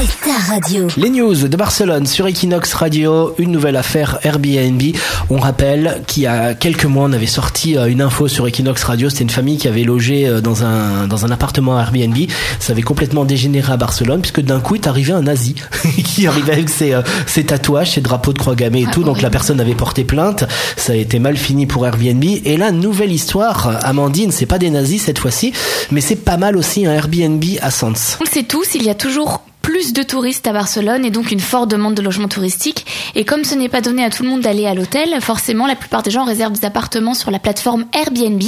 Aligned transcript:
c'est 0.00 0.20
ta 0.20 0.52
radio. 0.52 0.86
Les 0.96 1.10
news 1.10 1.34
de 1.34 1.56
Barcelone 1.56 2.06
sur 2.06 2.28
Equinox 2.28 2.72
Radio, 2.74 3.34
une 3.38 3.50
nouvelle 3.50 3.74
affaire 3.74 4.18
Airbnb. 4.22 4.80
On 5.28 5.38
rappelle 5.38 6.02
qu'il 6.06 6.22
y 6.22 6.26
a 6.26 6.54
quelques 6.54 6.84
mois, 6.84 7.06
on 7.06 7.12
avait 7.12 7.26
sorti 7.26 7.76
euh, 7.76 7.86
une 7.86 8.00
info 8.00 8.28
sur 8.28 8.46
Equinox 8.46 8.84
Radio. 8.84 9.10
C'était 9.10 9.24
une 9.24 9.30
famille 9.30 9.56
qui 9.56 9.66
avait 9.66 9.82
logé 9.82 10.28
euh, 10.28 10.40
dans 10.40 10.62
un, 10.62 11.08
dans 11.08 11.26
un 11.26 11.32
appartement 11.32 11.80
Airbnb. 11.80 12.16
Ça 12.60 12.74
avait 12.74 12.82
complètement 12.82 13.24
dégénéré 13.24 13.72
à 13.72 13.76
Barcelone 13.76 14.20
puisque 14.20 14.40
d'un 14.40 14.60
coup 14.60 14.76
est 14.76 14.86
arrivé 14.86 15.12
un 15.12 15.22
nazi 15.22 15.56
qui 16.04 16.28
arrivait 16.28 16.52
avec 16.52 16.68
ses, 16.68 16.92
euh, 16.92 17.02
ses 17.26 17.44
tatouages, 17.44 17.92
ses 17.92 18.00
drapeaux 18.00 18.32
de 18.32 18.38
croix 18.38 18.54
gammée 18.54 18.82
et 18.82 18.90
tout. 18.92 19.02
Donc 19.02 19.20
la 19.20 19.30
personne 19.30 19.60
avait 19.60 19.74
porté 19.74 20.04
plainte. 20.04 20.44
Ça 20.76 20.92
a 20.92 20.96
été 20.96 21.18
mal 21.18 21.36
fini 21.36 21.66
pour 21.66 21.84
Airbnb. 21.84 22.22
Et 22.22 22.56
là, 22.56 22.70
nouvelle 22.70 23.10
histoire. 23.10 23.84
Amandine, 23.84 24.30
c'est 24.30 24.46
pas 24.46 24.58
des 24.58 24.70
nazis 24.70 25.02
cette 25.02 25.18
fois-ci, 25.18 25.52
mais 25.90 26.00
c'est 26.00 26.16
pas 26.16 26.36
mal 26.36 26.56
aussi 26.56 26.86
un 26.86 26.92
Airbnb 26.92 27.42
à 27.62 27.72
Sens. 27.72 28.16
On 28.20 28.24
le 28.24 28.30
sait 28.30 28.44
tous, 28.44 28.76
il 28.76 28.84
y 28.84 28.90
a 28.90 28.94
toujours 28.94 29.42
plus 29.68 29.92
de 29.92 30.02
touristes 30.02 30.46
à 30.46 30.54
Barcelone 30.54 31.04
et 31.04 31.10
donc 31.10 31.30
une 31.30 31.40
forte 31.40 31.70
demande 31.70 31.92
de 31.94 32.00
logements 32.00 32.26
touristiques. 32.26 32.86
Et 33.14 33.26
comme 33.26 33.44
ce 33.44 33.54
n'est 33.54 33.68
pas 33.68 33.82
donné 33.82 34.02
à 34.02 34.08
tout 34.08 34.22
le 34.22 34.30
monde 34.30 34.40
d'aller 34.40 34.64
à 34.64 34.72
l'hôtel, 34.72 35.20
forcément 35.20 35.66
la 35.66 35.76
plupart 35.76 36.02
des 36.02 36.10
gens 36.10 36.24
réservent 36.24 36.58
des 36.58 36.64
appartements 36.64 37.12
sur 37.12 37.30
la 37.30 37.38
plateforme 37.38 37.84
Airbnb. 37.92 38.42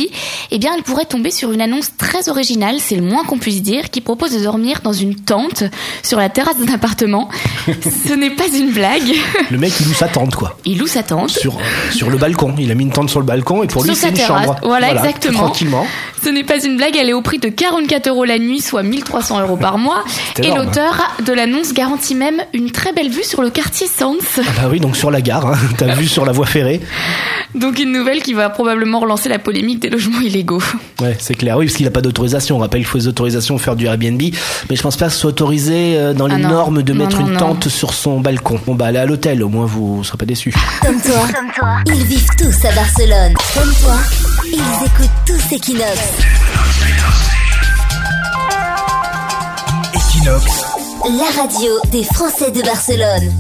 Eh 0.51 0.59
bien, 0.59 0.71
ils 0.79 0.83
pourraient 0.83 1.05
tomber 1.05 1.31
sur 1.31 1.53
une 1.53 1.61
annonce 1.61 1.91
très 1.99 2.31
originale, 2.31 2.77
c'est 2.79 2.97
le 2.97 3.03
moins 3.03 3.25
qu'on 3.25 3.37
puisse 3.37 3.61
dire, 3.61 3.91
qui 3.91 4.01
propose 4.01 4.33
de 4.33 4.43
dormir 4.43 4.81
dans 4.83 4.95
une 4.95 5.15
tente 5.15 5.63
sur 6.03 6.19
la 6.19 6.31
terrasse 6.31 6.57
d'un 6.57 6.73
appartement. 6.73 7.29
ce 7.67 8.15
n'est 8.15 8.31
pas 8.31 8.49
une 8.49 8.71
blague. 8.71 9.15
Le 9.51 9.59
mec, 9.59 9.75
il 9.79 9.89
loue 9.89 9.93
sa 9.93 10.09
tente, 10.09 10.35
quoi. 10.35 10.57
Il 10.65 10.79
loue 10.79 10.87
sa 10.87 11.03
tente. 11.03 11.29
Sur, 11.29 11.59
sur 11.93 12.09
le 12.09 12.17
balcon. 12.17 12.55
Il 12.59 12.71
a 12.71 12.75
mis 12.75 12.85
une 12.85 12.93
tente 12.93 13.11
sur 13.11 13.21
le 13.21 13.27
balcon 13.27 13.63
et 13.63 13.67
pour 13.67 13.85
lui, 13.85 13.95
c'est 13.95 14.09
une 14.09 14.15
terrasse. 14.15 14.47
chambre. 14.47 14.57
Voilà, 14.63 14.93
exactement. 14.93 15.41
Tranquillement. 15.41 15.87
Ce 16.23 16.29
n'est 16.29 16.45
pas 16.45 16.63
une 16.63 16.77
blague, 16.77 16.97
elle 16.97 17.09
est 17.09 17.13
au 17.15 17.23
prix 17.23 17.39
de 17.39 17.49
44 17.49 18.09
euros 18.09 18.25
la 18.25 18.39
nuit, 18.39 18.61
soit 18.61 18.83
1300 18.83 19.41
euros 19.41 19.57
par 19.57 19.79
mois. 19.79 20.05
Et 20.43 20.49
l'auteur 20.55 21.17
de 21.27 21.33
l'annonce 21.33 21.73
garantit 21.73 22.15
même 22.15 22.43
une 22.53 22.71
très 22.71 22.93
belle 22.93 23.09
vue 23.11 23.25
sur 23.25 23.41
le 23.43 23.49
quartier 23.51 23.87
Sens. 23.87 24.19
Ah 24.39 24.43
bah 24.57 24.69
oui, 24.71 24.81
donc 24.81 24.97
sur 24.97 25.11
la 25.11 25.21
gare, 25.23 25.47
hein. 25.47 25.59
t'as 25.79 25.95
vu 25.95 26.07
sur 26.07 26.25
la 26.27 26.33
voie 26.33 26.47
ferrée. 26.47 26.81
Donc 27.55 27.79
une 27.81 27.91
nouvelle 27.93 28.23
qui 28.23 28.33
va 28.35 28.49
probablement 28.51 29.01
relancer 29.01 29.29
la 29.29 29.39
polémique 29.39 29.81
des 29.81 29.89
logements 29.91 30.21
illégaux. 30.21 30.63
Ouais, 31.01 31.17
c'est 31.19 31.35
clair. 31.35 31.57
Oui, 31.57 31.67
parce 31.67 31.77
qu'il 31.77 31.87
n'a 31.87 31.91
pas 31.91 32.01
d'autorisation. 32.03 32.57
On 32.57 32.61
rappelle 32.61 32.81
qu'il 32.83 32.87
faut 32.89 32.99
des 32.99 33.09
autorisations 33.09 33.55
pour 33.57 33.65
faire 33.65 33.75
du 33.77 33.87
Airbnb. 33.87 34.21
Mais 34.69 34.77
je 34.77 34.83
pense 34.83 34.97
pas 34.97 35.07
que 35.07 35.13
ce 35.13 35.19
soit 35.19 35.31
autorisé 35.31 35.97
euh, 35.97 36.13
dans 36.13 36.27
les 36.27 36.35
Ah 36.35 36.39
non. 36.39 36.49
normes 36.51 36.83
de 36.83 36.93
Non, 36.93 37.05
mettre 37.05 37.21
non, 37.21 37.27
une 37.27 37.33
non. 37.33 37.39
tente 37.39 37.69
sur 37.69 37.93
son 37.95 38.21
balcon. 38.21 38.61
Bon 38.67 38.75
bah 38.75 38.87
allez 38.87 38.99
à 38.99 39.07
l'hôtel, 39.07 39.43
au 39.43 39.49
moins 39.49 39.65
vous 39.67 40.05
serez 40.05 40.19
pas 40.19 40.27
déçus. 40.27 40.55
Comme 40.83 41.01
toi, 41.01 41.27
ils 41.87 42.05
vivent 42.05 42.29
tous 42.39 42.65
à 42.67 42.73
Barcelone. 42.73 43.35
Comme 43.55 43.73
toi, 43.83 43.97
ils 44.45 44.87
écoutent 44.87 45.11
tous 45.27 45.55
Equinox. 45.55 45.99
Equinox, 49.95 50.45
La 51.05 51.43
radio 51.43 51.71
des 51.91 52.05
Français 52.05 52.51
de 52.51 52.63
Barcelone. 52.63 53.33